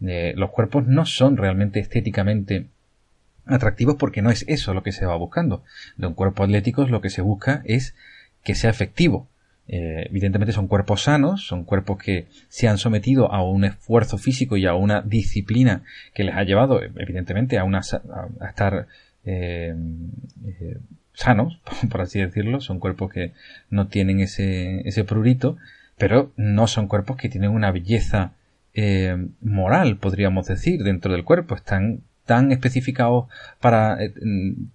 eh, 0.07 0.35
los 0.37 0.51
cuerpos 0.51 0.87
no 0.87 1.05
son 1.05 1.37
realmente 1.37 1.81
estéticamente 1.81 2.67
atractivos 3.45 3.97
porque 3.97 4.23
no 4.23 4.31
es 4.31 4.45
eso 4.47 4.73
lo 4.73 4.85
que 4.85 4.93
se 4.93 5.05
va 5.05 5.17
buscando. 5.17 5.65
De 5.97 6.07
un 6.07 6.15
cuerpo 6.15 6.45
atlético 6.45 6.87
lo 6.87 7.01
que 7.01 7.11
se 7.11 7.23
busca 7.23 7.63
es 7.65 7.97
que 8.45 8.55
sea 8.55 8.71
efectivo. 8.71 9.27
Eh, 9.67 10.07
evidentemente 10.09 10.53
son 10.53 10.69
cuerpos 10.69 11.03
sanos, 11.03 11.45
son 11.45 11.65
cuerpos 11.65 11.99
que 11.99 12.29
se 12.49 12.69
han 12.69 12.79
sometido 12.79 13.33
a 13.33 13.43
un 13.43 13.65
esfuerzo 13.65 14.17
físico 14.17 14.57
y 14.57 14.67
a 14.67 14.75
una 14.75 15.03
disciplina 15.03 15.83
que 16.15 16.23
les 16.23 16.37
ha 16.37 16.45
llevado, 16.45 16.81
evidentemente, 16.85 17.59
a, 17.59 17.65
una, 17.65 17.81
a, 17.81 18.49
estar 18.49 18.87
eh, 19.25 19.75
sanos, 21.15 21.59
por 21.91 22.01
así 22.01 22.21
decirlo. 22.21 22.61
Son 22.61 22.79
cuerpos 22.79 23.13
que 23.13 23.33
no 23.71 23.89
tienen 23.89 24.21
ese, 24.21 24.87
ese 24.87 25.03
prurito 25.03 25.57
pero 26.01 26.33
no 26.37 26.67
son 26.67 26.89
cuerpos 26.89 27.19
que 27.19 27.29
tienen 27.29 27.51
una 27.51 27.71
belleza 27.71 28.33
eh, 28.73 29.29
moral, 29.43 29.99
podríamos 29.99 30.47
decir, 30.47 30.83
dentro 30.83 31.13
del 31.13 31.25
cuerpo. 31.25 31.55
Están 31.55 32.01
tan 32.25 32.53
especificados 32.53 33.27
para, 33.61 34.03
eh, 34.03 34.15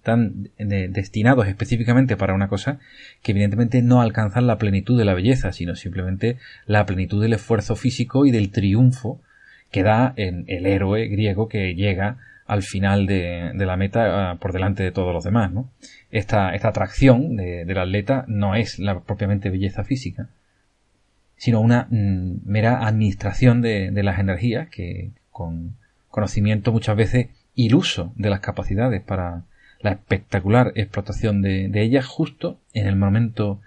tan 0.04 0.50
destinados 0.56 1.48
específicamente 1.48 2.16
para 2.16 2.32
una 2.32 2.46
cosa 2.46 2.78
que 3.22 3.32
evidentemente 3.32 3.82
no 3.82 4.00
alcanzan 4.00 4.46
la 4.46 4.58
plenitud 4.58 4.96
de 4.96 5.04
la 5.04 5.14
belleza, 5.14 5.50
sino 5.50 5.74
simplemente 5.74 6.36
la 6.64 6.86
plenitud 6.86 7.20
del 7.20 7.32
esfuerzo 7.32 7.74
físico 7.74 8.24
y 8.24 8.30
del 8.30 8.52
triunfo 8.52 9.20
que 9.72 9.82
da 9.82 10.12
en 10.16 10.44
el 10.46 10.64
héroe 10.64 11.08
griego 11.08 11.48
que 11.48 11.74
llega 11.74 12.18
al 12.46 12.62
final 12.62 13.06
de, 13.06 13.52
la 13.56 13.76
meta 13.76 14.30
ah, 14.30 14.36
por 14.36 14.52
delante 14.52 14.84
de 14.84 14.92
todos 14.92 15.12
los 15.12 15.24
demás. 15.24 15.50
Esta, 16.12 16.54
esta 16.54 16.68
atracción 16.68 17.34
del 17.34 17.78
atleta 17.78 18.24
no 18.28 18.54
es 18.54 18.78
la 18.78 19.00
propiamente 19.00 19.50
belleza 19.50 19.82
física, 19.82 20.28
sino 21.36 21.60
una 21.60 21.86
mm, 21.90 22.40
mera 22.44 22.86
administración 22.86 23.62
de, 23.62 23.90
las 24.02 24.18
energías 24.18 24.68
que 24.68 25.10
con 25.30 25.76
conocimiento 26.08 26.72
muchas 26.72 26.96
veces 26.96 27.28
iluso 27.54 28.12
de 28.16 28.30
las 28.30 28.40
capacidades 28.40 29.02
para 29.02 29.44
la 29.80 29.92
espectacular 29.92 30.72
explotación 30.74 31.42
de, 31.42 31.70
ellas 31.74 32.06
justo 32.06 32.58
en 32.72 32.86
el 32.86 32.96
momento 32.96 33.60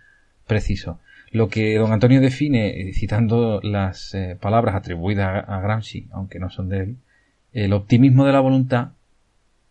preciso. 0.48 1.00
Lo 1.32 1.48
que 1.48 1.78
don 1.78 1.92
Antonio 1.92 2.22
define, 2.22 2.90
eh, 2.90 2.94
citando 2.94 3.62
las 3.62 4.16
eh, 4.16 4.36
palabras 4.40 4.74
atribuidas 4.76 5.46
a, 5.48 5.62
Gramsci, 5.62 6.08
aunque 6.12 6.40
no 6.40 6.50
son 6.50 6.70
de 6.70 6.80
él, 6.80 6.98
el 7.54 7.74
optimismo 7.74 8.26
de 8.26 8.34
la 8.34 8.40
voluntad, 8.40 8.94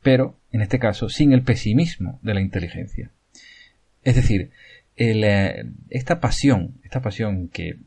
pero, 0.01 0.37
en 0.53 0.63
este 0.63 0.79
caso, 0.79 1.09
sin 1.09 1.33
el 1.33 1.43
pesimismo 1.43 2.21
de 2.23 2.35
la 2.35 2.41
inteligencia. 2.41 3.11
Es 4.05 4.15
decir, 4.15 4.51
eh, 4.97 5.65
esta 5.91 6.21
pasión, 6.21 6.75
esta 6.85 7.03
pasión 7.03 7.49
que 7.49 7.79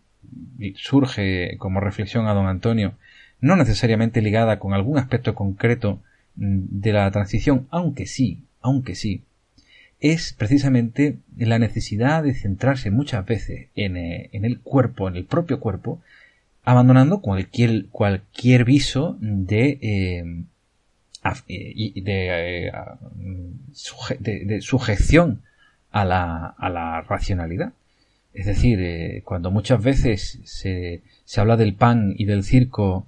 surge 0.76 1.58
como 1.58 1.80
reflexión 1.80 2.28
a 2.28 2.34
don 2.34 2.48
Antonio, 2.48 2.94
no 3.40 3.56
necesariamente 3.56 4.22
ligada 4.22 4.60
con 4.60 4.74
algún 4.74 4.98
aspecto 4.98 5.36
concreto 5.36 6.02
mm, 6.36 6.60
de 6.70 6.94
la 6.94 7.10
transición, 7.12 7.68
aunque 7.72 8.06
sí, 8.06 8.44
aunque 8.62 8.96
sí, 8.96 9.24
es 10.00 10.34
precisamente 10.34 11.18
la 11.38 11.60
necesidad 11.60 12.24
de 12.24 12.34
centrarse 12.34 12.90
muchas 12.90 13.26
veces 13.26 13.68
en, 13.76 13.98
eh, 13.98 14.30
el 14.34 14.60
cuerpo, 14.60 15.08
en 15.08 15.16
el 15.16 15.26
propio 15.26 15.60
cuerpo, 15.60 16.02
abandonando 16.64 17.22
cualquier, 17.22 17.88
cualquier 17.88 18.66
viso 18.66 19.18
de, 19.20 20.44
de, 24.20 24.44
de, 24.46 24.62
sujeción 24.62 25.42
a 25.92 26.06
la, 26.06 26.48
a 26.48 26.70
la 26.70 27.02
racionalidad. 27.02 27.74
Es 28.34 28.46
decir, 28.46 28.80
eh, 28.82 29.22
cuando 29.26 29.52
muchas 29.52 29.84
veces 29.84 30.40
se, 30.46 31.02
se, 31.26 31.42
habla 31.42 31.58
del 31.58 31.74
pan 31.76 32.14
y 32.18 32.26
del 32.26 32.44
circo, 32.44 33.08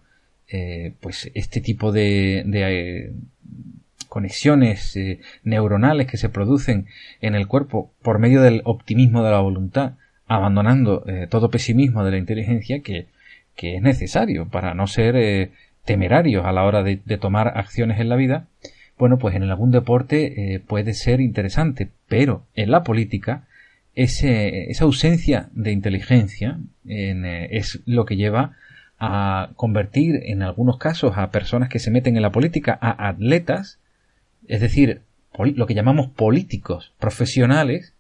eh, 0.49 0.93
pues 0.99 1.31
este 1.33 1.61
tipo 1.61 1.91
de, 1.91 2.43
de 2.45 3.05
eh, 3.05 3.11
conexiones 4.09 4.97
neuronales 5.43 6.07
que 6.07 6.17
se 6.17 6.29
producen 6.29 6.87
en 7.21 7.35
el 7.35 7.47
cuerpo 7.47 7.91
por 8.01 8.19
medio 8.19 8.41
del 8.41 8.61
optimismo 8.65 9.23
de 9.23 9.31
la 9.31 9.39
voluntad, 9.39 9.93
abandonando 10.27 11.03
todo 11.29 11.49
pesimismo 11.49 12.03
de 12.05 12.11
la 12.11 12.17
inteligencia 12.17 12.81
que, 12.81 13.07
que, 13.55 13.75
es 13.77 13.81
necesario 13.81 14.47
para 14.47 14.75
no 14.75 14.85
ser 14.85 15.49
temerarios 15.83 16.45
a 16.45 16.51
la 16.51 16.63
hora 16.63 16.83
de 16.83 17.17
tomar 17.17 17.57
acciones 17.57 17.99
en 17.99 18.09
la 18.09 18.15
vida, 18.15 18.45
bueno, 18.99 19.17
pues 19.17 19.35
en 19.35 19.43
algún 19.43 19.71
deporte 19.71 20.61
puede 20.67 20.93
ser 20.93 21.19
interesante, 21.19 21.89
pero 22.07 22.45
en 22.53 22.69
la 22.69 22.83
política 22.83 23.47
ese, 23.95 24.71
esa 24.71 24.85
ausencia 24.85 25.49
de 25.53 25.71
inteligencia 25.71 26.59
eh, 26.87 27.47
es 27.51 27.81
lo 27.85 28.05
que 28.05 28.15
lleva 28.15 28.53
a 28.99 29.49
convertir 29.55 30.21
en 30.23 30.43
algunos 30.43 30.77
casos 30.77 31.13
a 31.17 31.29
personas 31.31 31.69
que 31.69 31.79
se 31.79 31.91
meten 31.91 32.15
en 32.15 32.21
la 32.21 32.31
política 32.31 32.77
a 32.81 33.09
atletas, 33.09 33.79
es 34.47 34.61
decir, 34.61 35.01
lo 35.37 35.67
que 35.67 35.73
llamamos 35.73 36.09
políticos 36.09 36.93
profesionales, 36.99 37.93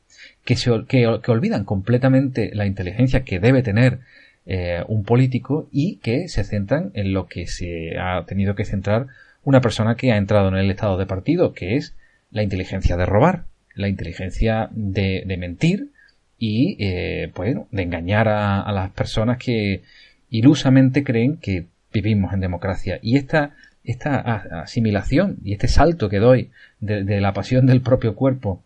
que, 0.45 0.55
se, 0.55 0.71
que, 0.87 1.07
olvidan 1.07 1.65
completamente 1.65 2.51
la 2.53 2.65
inteligencia 2.65 3.23
que 3.23 3.39
debe 3.39 3.63
tener 3.63 3.99
eh, 4.45 4.83
un 4.87 5.03
político 5.03 5.67
y 5.71 5.97
que 5.97 6.27
se 6.27 6.43
centran 6.43 6.91
en 6.93 7.13
lo 7.13 7.27
que 7.27 7.47
se 7.47 7.97
ha 7.97 8.25
tenido 8.25 8.55
que 8.55 8.65
centrar 8.65 9.07
una 9.43 9.61
persona 9.61 9.95
que 9.95 10.11
ha 10.11 10.17
entrado 10.17 10.47
en 10.49 10.55
el 10.55 10.69
estado 10.71 10.97
de 10.97 11.05
partido, 11.05 11.53
que 11.53 11.75
es 11.75 11.95
la 12.31 12.43
inteligencia 12.43 12.97
de 12.97 13.05
robar, 13.05 13.43
la 13.75 13.87
inteligencia 13.87 14.69
de, 14.71 15.23
mentir 15.37 15.89
y, 16.37 16.75
eh, 16.79 17.31
bueno, 17.35 17.67
de 17.71 17.83
engañar 17.83 18.27
a, 18.27 18.71
las 18.71 18.91
personas 18.91 19.37
que 19.37 19.81
ilusamente 20.29 21.03
creen 21.03 21.37
que 21.37 21.65
vivimos 21.91 22.33
en 22.33 22.39
democracia. 22.39 22.99
Y 23.01 23.17
esta, 23.17 23.51
esta 23.83 24.19
asimilación 24.61 25.37
y 25.43 25.53
este 25.53 25.67
salto 25.67 26.09
que 26.09 26.19
doy 26.19 26.49
de, 26.79 27.21
la 27.21 27.33
pasión 27.33 27.65
del 27.65 27.81
propio 27.81 28.15
cuerpo 28.15 28.61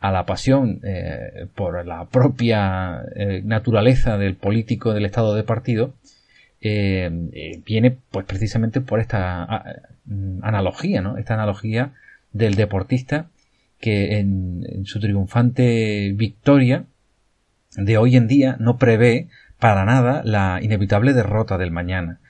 a 0.00 0.12
la 0.12 0.24
pasión 0.26 0.80
eh, 0.84 1.46
por 1.54 1.84
la 1.84 2.04
propia 2.04 3.02
eh, 3.16 3.42
naturaleza 3.44 4.16
del 4.16 4.36
político 4.36 4.94
del 4.94 5.06
estado 5.06 5.34
de 5.34 5.42
partido 5.42 5.92
eh, 6.60 7.60
viene 7.64 7.96
pues 8.10 8.24
precisamente 8.26 8.80
por 8.80 9.00
esta 9.00 9.82
mm, 10.06 10.40
analogía, 10.42 11.00
¿no? 11.00 11.16
Esta 11.16 11.34
analogía 11.34 11.92
del 12.32 12.54
deportista 12.54 13.26
que 13.80 14.18
en, 14.18 14.84
su 14.84 15.00
triunfante 15.00 16.12
victoria 16.14 16.84
de 17.76 17.98
hoy 17.98 18.16
en 18.16 18.26
día 18.26 18.56
no 18.58 18.78
prevé 18.78 19.28
para 19.58 19.84
nada 19.84 20.22
la 20.24 20.60
inevitable 20.62 21.12
derrota 21.12 21.58
del 21.58 21.70
mañana. 21.70 22.20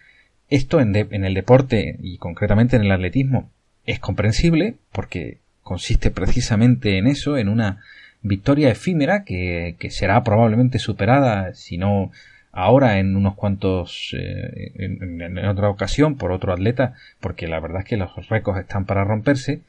Esto 0.48 0.80
en, 0.80 0.94
en 0.94 1.24
el 1.24 1.34
deporte 1.34 1.96
y 2.00 2.18
concretamente 2.18 2.76
en 2.76 2.82
el 2.82 2.92
atletismo 2.92 3.50
es 3.84 3.98
comprensible 4.00 4.76
porque 4.92 5.38
consiste 5.62 6.10
precisamente 6.10 6.98
en 6.98 7.06
eso, 7.06 7.36
en 7.36 7.48
una 7.48 7.80
victoria 8.22 8.70
efímera 8.70 9.24
que, 9.24 9.76
será 9.90 10.22
probablemente 10.24 10.78
superada, 10.78 11.54
si 11.54 11.78
no 11.78 12.10
ahora 12.52 12.98
en 12.98 13.16
unos 13.16 13.34
cuantos 13.34 14.14
eh, 14.18 14.72
en, 14.76 15.38
otra 15.46 15.68
ocasión 15.68 16.16
por 16.16 16.32
otro 16.32 16.52
atleta 16.52 16.94
porque 17.20 17.46
la 17.46 17.60
verdad 17.60 17.80
es 17.80 17.84
que 17.84 17.96
los 17.98 18.10
récords 18.28 18.60
están 18.60 18.86
para 18.86 19.04
romperse 19.04 19.60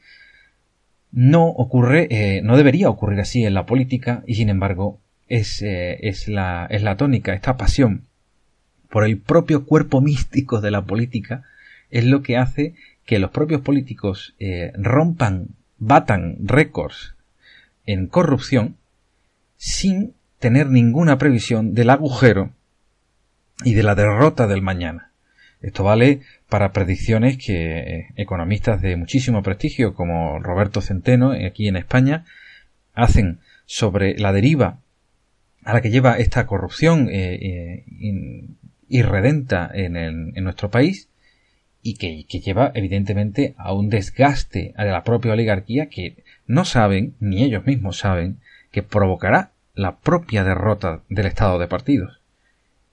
no 1.12 1.46
ocurre 1.46 2.08
eh, 2.10 2.42
no 2.42 2.56
debería 2.56 2.88
ocurrir 2.88 3.20
así 3.20 3.44
en 3.44 3.54
la 3.54 3.66
política 3.66 4.22
y 4.26 4.34
sin 4.34 4.48
embargo 4.48 5.00
es, 5.28 5.62
eh, 5.62 5.98
es, 6.08 6.28
la, 6.28 6.66
es 6.70 6.82
la 6.82 6.96
tónica 6.96 7.34
esta 7.34 7.56
pasión 7.56 8.06
por 8.88 9.04
el 9.04 9.18
propio 9.18 9.64
cuerpo 9.64 10.00
místico 10.00 10.60
de 10.60 10.70
la 10.70 10.84
política 10.84 11.44
es 11.90 12.04
lo 12.04 12.22
que 12.22 12.36
hace 12.36 12.74
que 13.04 13.18
los 13.18 13.30
propios 13.30 13.60
políticos 13.60 14.36
rompan 14.74 15.48
batan 15.78 16.36
récords 16.40 17.16
en 17.86 18.06
corrupción 18.06 18.76
sin 19.56 20.14
tener 20.38 20.68
ninguna 20.68 21.18
previsión 21.18 21.74
del 21.74 21.90
agujero 21.90 22.50
y 23.62 23.74
de 23.74 23.82
la 23.82 23.94
derrota 23.94 24.46
del 24.46 24.62
mañana. 24.62 25.09
Esto 25.62 25.84
vale 25.84 26.20
para 26.48 26.72
predicciones 26.72 27.36
que 27.36 27.78
eh, 27.78 28.06
economistas 28.16 28.80
de 28.80 28.96
muchísimo 28.96 29.42
prestigio 29.42 29.94
como 29.94 30.38
Roberto 30.38 30.80
Centeno 30.80 31.34
eh, 31.34 31.46
aquí 31.46 31.68
en 31.68 31.76
España 31.76 32.24
hacen 32.94 33.40
sobre 33.66 34.18
la 34.18 34.32
deriva 34.32 34.78
a 35.62 35.74
la 35.74 35.82
que 35.82 35.90
lleva 35.90 36.18
esta 36.18 36.46
corrupción 36.46 37.08
eh, 37.10 37.84
irredenta 38.88 39.70
en, 39.72 40.32
nuestro 40.42 40.70
país 40.70 41.10
y 41.82 41.94
que, 41.94 42.24
lleva 42.40 42.72
evidentemente 42.74 43.54
a 43.58 43.74
un 43.74 43.90
desgaste 43.90 44.74
de 44.76 44.84
la 44.86 45.04
propia 45.04 45.32
oligarquía 45.32 45.90
que 45.90 46.24
no 46.46 46.64
saben, 46.64 47.14
ni 47.20 47.44
ellos 47.44 47.66
mismos 47.66 47.98
saben, 47.98 48.38
que 48.72 48.82
provocará 48.82 49.52
la 49.74 49.98
propia 49.98 50.44
derrota 50.44 51.02
del 51.10 51.26
Estado 51.26 51.58
de 51.58 51.68
partidos 51.68 52.19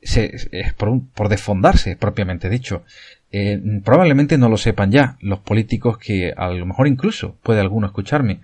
es 0.01 0.73
por, 0.77 1.01
por, 1.13 1.29
desfondarse, 1.29 1.95
propiamente 1.95 2.49
dicho. 2.49 2.83
Eh, 3.31 3.61
probablemente 3.83 4.37
no 4.37 4.49
lo 4.49 4.57
sepan 4.57 4.91
ya 4.91 5.17
los 5.21 5.39
políticos 5.39 5.97
que 5.97 6.33
a 6.35 6.49
lo 6.49 6.65
mejor 6.65 6.87
incluso 6.87 7.35
puede 7.43 7.59
alguno 7.59 7.87
escucharme, 7.87 8.41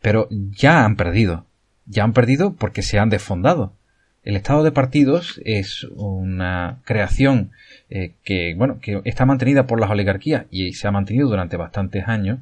pero 0.00 0.28
ya 0.30 0.84
han 0.84 0.96
perdido. 0.96 1.46
Ya 1.86 2.04
han 2.04 2.12
perdido 2.12 2.54
porque 2.54 2.82
se 2.82 2.98
han 2.98 3.10
desfondado. 3.10 3.72
El 4.22 4.36
estado 4.36 4.62
de 4.62 4.72
partidos 4.72 5.40
es 5.44 5.84
una 5.94 6.80
creación 6.84 7.52
eh, 7.90 8.14
que, 8.24 8.54
bueno, 8.56 8.80
que 8.80 9.02
está 9.04 9.26
mantenida 9.26 9.66
por 9.66 9.78
las 9.78 9.90
oligarquías 9.90 10.46
y 10.50 10.72
se 10.72 10.88
ha 10.88 10.90
mantenido 10.90 11.28
durante 11.28 11.58
bastantes 11.58 12.08
años 12.08 12.38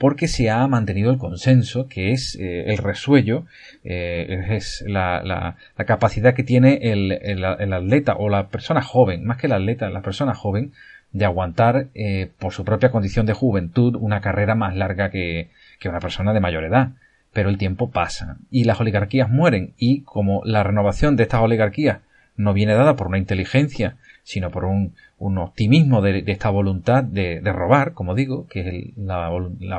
porque 0.00 0.28
se 0.28 0.48
ha 0.48 0.66
mantenido 0.66 1.10
el 1.10 1.18
consenso, 1.18 1.86
que 1.86 2.12
es 2.12 2.34
eh, 2.40 2.70
el 2.72 2.78
resuello, 2.78 3.44
eh, 3.84 4.46
es 4.48 4.82
la, 4.86 5.56
capacidad 5.86 6.32
que 6.32 6.42
tiene 6.42 6.78
el, 6.80 7.12
el, 7.12 7.44
atleta 7.44 8.14
o 8.14 8.30
la 8.30 8.48
persona 8.48 8.80
joven, 8.80 9.26
más 9.26 9.36
que 9.36 9.46
el 9.46 9.52
atleta, 9.52 9.90
la 9.90 10.00
persona 10.00 10.34
joven, 10.34 10.72
de 11.12 11.26
aguantar 11.26 11.88
eh, 11.94 12.30
por 12.38 12.54
su 12.54 12.64
propia 12.64 12.90
condición 12.90 13.26
de 13.26 13.34
juventud 13.34 13.94
una 14.00 14.22
carrera 14.22 14.54
más 14.54 14.74
larga 14.74 15.10
que, 15.10 15.50
que 15.78 15.90
una 15.90 16.00
persona 16.00 16.32
de 16.32 16.40
mayor 16.40 16.64
edad. 16.64 16.92
Pero 17.34 17.50
el 17.50 17.58
tiempo 17.58 17.90
pasa 17.90 18.38
y 18.50 18.64
las 18.64 18.80
oligarquías 18.80 19.28
mueren 19.28 19.74
y 19.76 20.00
como 20.04 20.40
la 20.46 20.62
renovación 20.62 21.14
de 21.16 21.24
estas 21.24 21.42
oligarquías 21.42 21.98
no 22.38 22.54
viene 22.54 22.72
dada 22.72 22.96
por 22.96 23.08
una 23.08 23.18
inteligencia 23.18 23.98
sino 24.30 24.52
por 24.52 24.64
un, 24.64 24.94
un 25.18 25.38
optimismo 25.38 26.02
de, 26.02 26.22
esta 26.28 26.50
voluntad 26.50 27.02
de, 27.02 27.40
robar, 27.52 27.94
como 27.94 28.14
digo, 28.14 28.46
que 28.46 28.60
es 28.60 28.96
la, 28.96 29.28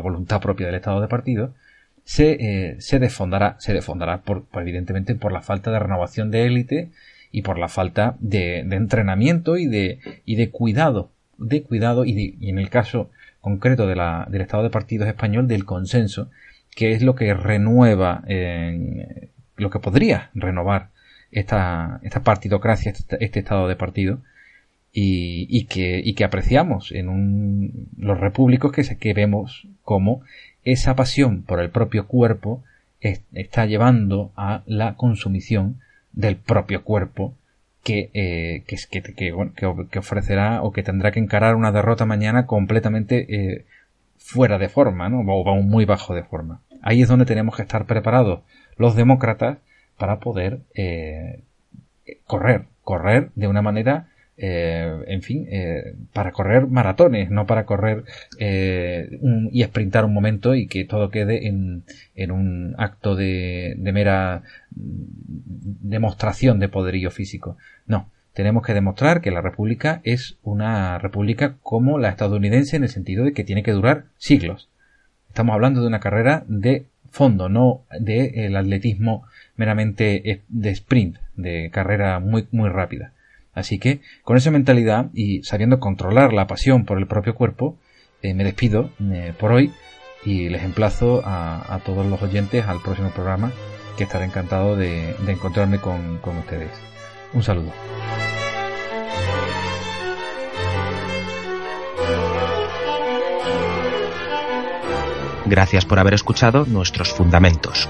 voluntad 0.02 0.42
propia 0.42 0.66
del 0.66 0.76
Estado 0.76 1.00
de 1.00 1.08
partido, 1.08 1.54
se, 2.04 2.32
eh, 2.32 2.76
se 2.82 3.00
desfondará, 3.00 3.56
se 3.60 3.72
desfondará 3.72 4.24
por, 4.24 4.44
evidentemente 4.56 5.16
por 5.16 5.32
la 5.32 5.42
falta 5.42 5.72
de 5.72 5.80
renovación 5.80 6.32
de 6.32 6.48
élite 6.48 6.90
y 7.32 7.44
por 7.44 7.58
la 7.58 7.70
falta 7.70 8.18
de, 8.20 8.66
de 8.66 8.76
entrenamiento 8.76 9.56
y 9.56 9.68
de, 9.68 10.00
y 10.26 10.36
de 10.36 10.50
cuidado, 10.50 11.12
de 11.38 11.64
cuidado 11.64 12.04
y, 12.04 12.36
y 12.38 12.50
en 12.50 12.60
el 12.60 12.70
caso 12.70 13.10
concreto 13.40 13.88
de 13.88 13.96
la, 13.96 14.28
del 14.30 14.42
Estado 14.42 14.64
de 14.64 14.70
partidos 14.70 15.08
español 15.08 15.48
del 15.48 15.64
consenso, 15.64 16.30
que 16.76 16.92
es 16.92 17.02
lo 17.02 17.16
que 17.16 17.34
renueva, 17.34 18.26
lo 19.56 19.70
que 19.70 19.80
podría 19.80 20.30
renovar 20.34 20.90
esta, 21.32 22.02
esta 22.04 22.22
partidocracia, 22.22 22.92
este, 22.92 23.24
este 23.24 23.40
estado 23.40 23.70
de 23.70 23.78
partido, 23.78 24.20
y, 24.94 25.48
y, 25.50 25.66
que, 25.66 26.02
y 26.04 26.14
que 26.14 26.24
apreciamos 26.24 26.92
en 26.92 27.10
un, 27.10 27.88
los 27.98 28.20
repúblicos 28.20 28.72
que, 28.72 28.84
que 28.98 29.14
vemos 29.14 29.68
como 29.84 30.22
esa 30.64 30.96
pasión 30.96 31.44
por 31.44 31.60
el 31.60 31.70
propio 31.70 32.08
cuerpo 32.08 32.64
está 33.02 33.66
llevando 33.66 34.32
a 34.36 34.62
la 34.68 34.96
consumición 34.96 35.80
del 36.12 36.36
propio 36.36 36.84
cuerpo 36.84 37.34
que, 37.84 38.12
eh, 38.14 38.64
que, 38.68 38.78
que, 39.02 39.34
que, 39.90 40.00
ofrecerá 40.00 40.62
o 40.62 40.72
que 40.72 40.84
tendrá 40.84 41.12
que 41.12 41.20
encarar 41.20 41.56
una 41.56 41.72
derrota 41.72 42.06
mañana 42.06 42.46
completamente 42.46 43.26
eh, 43.30 43.66
fuera 44.18 44.60
de 44.60 44.70
forma, 44.70 45.10
¿no? 45.10 45.22
o 45.22 45.62
muy 45.64 45.86
bajo 45.86 46.14
de 46.14 46.24
forma. 46.24 46.62
Ahí 46.84 47.02
es 47.02 47.08
donde 47.08 47.26
tenemos 47.26 47.56
que 47.56 47.64
estar 47.64 47.86
preparados 47.86 48.42
los 48.78 48.96
demócratas 48.96 49.58
para 49.98 50.20
poder 50.20 50.62
eh, 50.76 51.42
correr, 52.26 52.66
correr 52.84 53.32
de 53.36 53.48
una 53.48 53.64
manera 53.64 54.11
eh, 54.44 55.04
en 55.06 55.22
fin, 55.22 55.46
eh, 55.52 55.94
para 56.14 56.32
correr 56.32 56.66
maratones, 56.66 57.30
no 57.30 57.46
para 57.46 57.68
correr 57.68 58.06
eh, 58.40 59.20
y 59.52 59.64
sprintar 59.64 60.04
un 60.04 60.16
momento 60.16 60.56
y 60.56 60.66
que 60.66 60.84
todo 60.84 61.12
quede 61.12 61.48
en, 61.48 61.84
un 62.32 62.74
acto 62.80 63.16
de, 63.16 63.76
de 63.78 63.94
mera 63.94 64.42
demostración 64.72 66.58
de 66.58 66.70
poderío 66.70 67.12
físico. 67.12 67.56
No, 67.86 68.10
tenemos 68.34 68.66
que 68.66 68.74
demostrar 68.74 69.22
que 69.22 69.30
la 69.30 69.42
república 69.42 70.02
es 70.04 70.40
una 70.42 70.98
república 70.98 71.58
como 71.62 72.00
la 72.00 72.10
estadounidense 72.10 72.78
en 72.78 72.84
el 72.84 72.90
sentido 72.90 73.26
de 73.26 73.34
que 73.34 73.44
tiene 73.44 73.62
que 73.62 73.74
durar 73.74 74.06
siglos. 74.18 74.70
Estamos 75.28 75.54
hablando 75.54 75.82
de 75.82 75.88
una 75.88 76.00
carrera 76.00 76.46
de 76.48 76.88
fondo, 77.12 77.48
no 77.48 77.84
de 78.00 78.48
el 78.48 78.56
atletismo 78.56 79.24
meramente 79.56 80.42
de 80.48 80.70
sprint, 80.72 81.18
de 81.36 81.70
carrera 81.72 82.20
muy, 82.20 82.48
muy 82.52 82.70
rápida. 82.70 83.14
Así 83.54 83.80
que, 83.80 84.02
con 84.24 84.38
esa 84.38 84.52
mentalidad 84.52 85.10
y 85.14 85.44
sabiendo 85.44 85.80
controlar 85.80 86.34
la 86.34 86.48
pasión 86.48 86.86
por 86.86 86.98
el 86.98 87.08
propio 87.08 87.36
cuerpo, 87.36 87.78
eh, 88.22 88.34
me 88.34 88.44
despido 88.44 88.92
eh, 89.12 89.34
por 89.38 89.52
hoy 89.52 89.72
y 90.24 90.50
les 90.50 90.64
emplazo 90.64 91.22
a, 91.26 91.80
todos 91.84 92.06
los 92.06 92.22
oyentes 92.22 92.66
al 92.68 92.82
próximo 92.82 93.10
programa, 93.10 93.52
que 93.98 94.04
estaré 94.04 94.26
encantado 94.26 94.76
de, 94.76 95.16
encontrarme 95.28 95.80
con, 95.80 96.20
con 96.20 96.38
ustedes. 96.38 96.72
Un 97.34 97.44
saludo. 97.44 97.72
Gracias 105.46 105.86
por 105.86 106.00
haber 106.00 106.14
escuchado 106.14 106.66
nuestros 106.66 107.12
fundamentos. 107.12 107.90